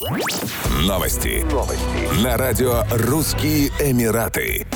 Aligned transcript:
Новости. 0.00 1.44
Новости. 1.52 2.24
На 2.24 2.38
радио 2.38 2.84
«Русские 2.90 3.68
Эмираты». 3.80 4.66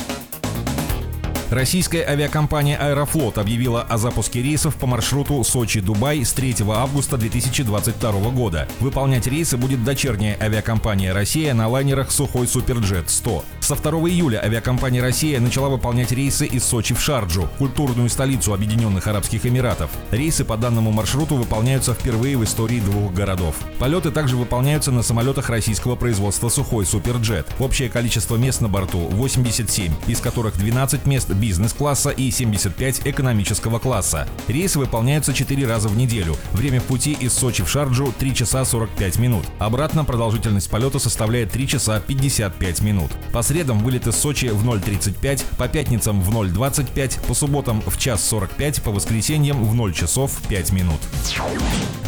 Российская 1.49 2.03
авиакомпания 2.03 2.77
«Аэрофлот» 2.77 3.39
объявила 3.39 3.81
о 3.81 3.97
запуске 3.97 4.43
рейсов 4.43 4.75
по 4.75 4.85
маршруту 4.85 5.43
Сочи-Дубай 5.43 6.23
с 6.23 6.31
3 6.33 6.57
августа 6.69 7.17
2022 7.17 8.11
года. 8.31 8.67
Выполнять 8.79 9.25
рейсы 9.25 9.57
будет 9.57 9.83
дочерняя 9.83 10.37
авиакомпания 10.39 11.11
«Россия» 11.11 11.55
на 11.55 11.67
лайнерах 11.67 12.11
«Сухой 12.11 12.45
Суперджет-100». 12.45 13.43
Со 13.65 13.73
2 13.73 13.91
июля 14.09 14.43
авиакомпания 14.45 15.01
«Россия» 15.01 15.39
начала 15.39 15.69
выполнять 15.69 16.11
рейсы 16.11 16.45
из 16.45 16.63
Сочи 16.63 16.93
в 16.93 17.01
Шарджу, 17.01 17.49
культурную 17.57 18.09
столицу 18.09 18.53
Объединенных 18.53 19.07
Арабских 19.07 19.43
Эмиратов. 19.47 19.89
Рейсы 20.11 20.45
по 20.45 20.55
данному 20.55 20.91
маршруту 20.91 21.33
выполняются 21.33 21.95
впервые 21.95 22.37
в 22.37 22.43
истории 22.43 22.79
двух 22.79 23.11
городов. 23.11 23.55
Полеты 23.79 24.11
также 24.11 24.35
выполняются 24.35 24.91
на 24.91 25.01
самолетах 25.01 25.49
российского 25.49 25.95
производства 25.95 26.49
«Сухой 26.49 26.85
Суперджет». 26.85 27.47
Общее 27.57 27.89
количество 27.89 28.35
мест 28.35 28.61
на 28.61 28.69
борту– 28.69 28.99
87, 29.09 29.91
из 30.05 30.19
которых 30.19 30.59
12 30.59 31.07
мест 31.07 31.31
бизнес-класса 31.31 32.11
и 32.11 32.29
75 32.29 33.07
экономического 33.07 33.79
класса. 33.79 34.27
Рейсы 34.47 34.77
выполняются 34.77 35.33
4 35.33 35.65
раза 35.65 35.89
в 35.89 35.97
неделю. 35.97 36.37
Время 36.53 36.81
пути 36.81 37.17
из 37.19 37.33
Сочи 37.33 37.63
в 37.63 37.69
Шарджу 37.71 38.13
3 38.15 38.35
часа 38.35 38.63
45 38.63 39.17
минут. 39.17 39.45
Обратно 39.57 40.05
продолжительность 40.05 40.69
полета 40.69 40.99
составляет 40.99 41.49
3 41.49 41.67
часа 41.67 41.99
55 41.99 42.81
минут. 42.81 43.09
По 43.33 43.41
средам 43.55 43.79
вылет 43.79 44.05
из 44.05 44.17
Сочи 44.17 44.47
в 44.47 44.67
0.35, 44.69 45.45
по 45.57 45.69
пятницам 45.69 46.21
в 46.21 46.29
0.25, 46.29 47.25
по 47.25 47.33
субботам 47.33 47.81
в 47.85 47.97
час 47.97 48.21
45, 48.27 48.83
по 48.83 48.91
воскресеньям 48.91 49.63
в 49.63 49.73
0 49.73 49.93
часов 49.93 50.41
5 50.49 50.73
минут. 50.73 50.99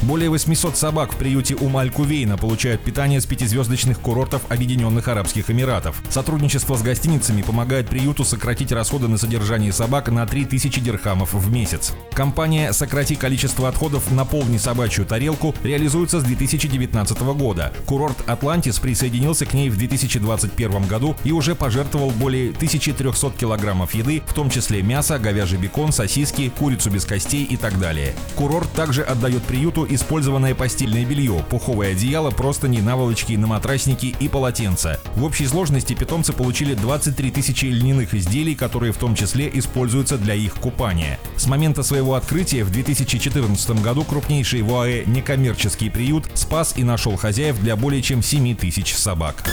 Более 0.02 0.30
800 0.30 0.76
собак 0.76 1.14
в 1.14 1.18
приюте 1.18 1.54
Умаль-Кувейна 1.56 2.38
получают 2.38 2.82
питание 2.82 3.20
с 3.22 3.26
пятизвездочных 3.26 4.00
курортов 4.00 4.42
Объединенных 4.50 5.08
Арабских 5.08 5.50
Эмиратов. 5.50 6.02
Сотрудничество 6.10 6.76
с 6.76 6.82
гостиницами 6.82 7.42
помогает 7.42 7.88
приюту 7.88 8.26
сократить 8.26 8.74
расходы 8.74 9.08
на 9.08 9.18
содержание 9.18 9.72
собак 9.72 10.10
на 10.10 10.26
3000 10.26 10.82
дирхамов 10.82 11.34
в 11.34 11.52
месяц. 11.52 11.94
Компания 12.12 12.74
«Сократи 12.74 13.16
количество 13.16 13.70
отходов, 13.70 14.12
наполни 14.12 14.58
собачью 14.58 15.06
тарелку» 15.06 15.56
реализуется 15.64 16.20
с 16.20 16.24
2019 16.24 17.20
года. 17.22 17.74
Курорт 17.86 18.18
«Атлантис» 18.28 18.80
присоединился 18.80 19.46
к 19.46 19.54
ней 19.54 19.70
в 19.70 19.78
2021 19.78 20.88
году 20.88 21.16
и 21.24 21.32
уже 21.38 21.56
пожертвовал 21.56 22.10
более 22.12 22.50
1300 22.50 23.32
килограммов 23.32 23.94
еды, 23.94 24.22
в 24.26 24.34
том 24.34 24.50
числе 24.50 24.82
мясо, 24.82 25.20
говяжий 25.20 25.60
бекон, 25.60 25.92
сосиски, 25.92 26.50
курицу 26.50 26.90
без 26.90 27.06
костей 27.06 27.44
и 27.44 27.56
так 27.56 27.80
далее. 27.80 28.14
Курорт 28.36 28.72
также 28.74 29.04
отдает 29.04 29.44
приюту 29.44 29.86
использованное 29.90 30.56
постельное 30.56 31.06
белье, 31.06 31.46
пуховое 31.50 31.92
одеяло, 31.92 32.32
простыни, 32.32 32.80
наволочки, 32.82 33.34
на 33.34 33.48
матрасники 33.48 34.16
и 34.20 34.28
полотенца. 34.28 35.00
В 35.16 35.24
общей 35.24 35.46
сложности 35.46 35.94
питомцы 35.94 36.34
получили 36.34 36.74
23 36.74 37.32
тысячи 37.32 37.66
льняных 37.66 38.14
изделий, 38.16 38.56
которые 38.56 38.92
в 38.92 38.98
том 38.98 39.16
числе 39.16 39.50
используются 39.54 40.18
для 40.18 40.34
их 40.34 40.56
купания. 40.56 41.20
С 41.36 41.46
момента 41.46 41.84
своего 41.84 42.16
открытия 42.16 42.64
в 42.64 42.72
2014 42.72 43.82
году 43.82 44.04
крупнейший 44.04 44.64
в 44.64 44.74
ОАЭ 44.74 45.06
некоммерческий 45.06 45.92
приют 45.92 46.26
спас 46.34 46.74
и 46.76 46.84
нашел 46.84 47.16
хозяев 47.16 47.60
для 47.60 47.76
более 47.76 48.02
чем 48.02 48.24
7 48.24 48.56
тысяч 48.56 48.96
собак. 48.96 49.44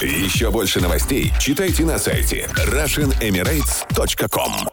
Еще 0.00 0.50
больше 0.50 0.80
новостей 0.80 1.31
читайте 1.38 1.84
на 1.84 1.98
сайте 1.98 2.48
RussianEmirates.com 2.54 4.71